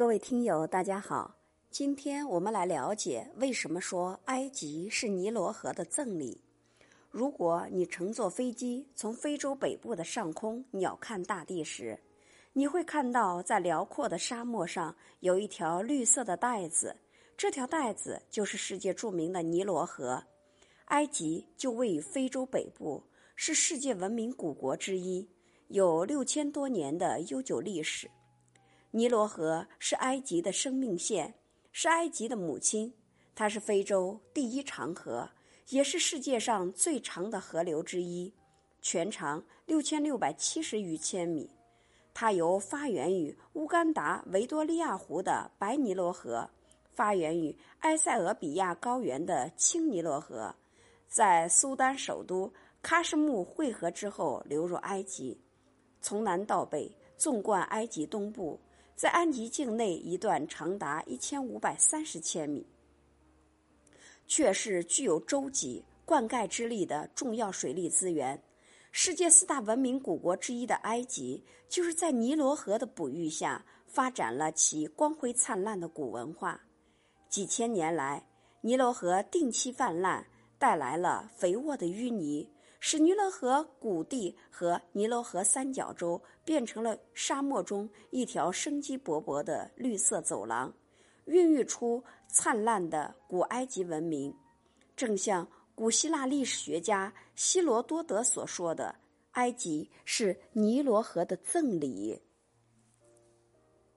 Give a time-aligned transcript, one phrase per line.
[0.00, 1.36] 各位听友，大家好，
[1.70, 6.40] 今天我们来了解为什么说埃及是尼罗河的赠礼。
[7.10, 12.00] 如果你乘坐飞机从非洲北部的上空鸟瞰大地时，
[12.54, 16.96] 你会看到在辽阔的沙漠上有一条绿色的带子，
[17.36, 20.24] 这条带子就是世界著名的尼罗河。
[20.86, 23.02] 埃及就位于非洲北部，
[23.36, 25.28] 是世界文明古国之一，
[25.68, 28.10] 有六千多年的悠久历史。
[28.92, 31.32] 尼罗河是埃及的生命线，
[31.70, 32.92] 是埃及的母亲。
[33.36, 35.30] 它是非洲第一长河，
[35.68, 38.34] 也是世界上最长的河流之一，
[38.82, 41.48] 全长六千六百七十余千米。
[42.12, 46.50] 它由发源于乌干达维多利亚湖的白尼罗河，
[46.92, 50.52] 发源于埃塞俄比亚高原的青尼罗河，
[51.06, 52.52] 在苏丹首都
[52.82, 55.40] 喀什木汇合之后流入埃及，
[56.00, 58.60] 从南到北纵贯埃及东部。
[59.00, 62.66] 在安吉境内一段长达一千五百三十千米，
[64.26, 68.42] 却是具有洲级灌溉之力的重要水利资源。
[68.92, 76.60] 世界四大文明古国之一的埃及，就是在尼罗河的哺育下发展了其光辉灿烂的古文化。
[77.30, 78.22] 几千年来，
[78.60, 80.26] 尼罗河定期泛滥，
[80.58, 82.46] 带来了肥沃的淤泥。
[82.80, 90.72] 使尼罗河谷地和尼罗河三角洲变成了沙漠中一条生机勃勃的绿色走廊，
[91.26, 94.34] 孕育出灿烂的古埃及文明。
[94.96, 98.94] 正像古希腊历史学家希罗多德所说的
[99.32, 102.20] ：“埃及是尼罗河的赠礼。”